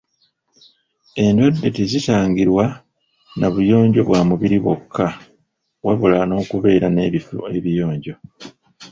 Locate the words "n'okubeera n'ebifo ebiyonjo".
6.27-8.13